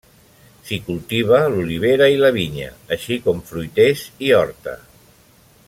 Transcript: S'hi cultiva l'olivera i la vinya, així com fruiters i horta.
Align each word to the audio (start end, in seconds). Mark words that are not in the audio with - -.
S'hi 0.69 0.77
cultiva 0.85 1.41
l'olivera 1.55 2.07
i 2.13 2.17
la 2.23 2.31
vinya, 2.39 2.71
així 2.97 3.19
com 3.27 3.45
fruiters 3.51 4.07
i 4.29 4.33
horta. 4.39 4.75